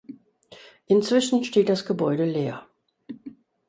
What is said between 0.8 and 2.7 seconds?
Inzwischen steht das Gebäude leer.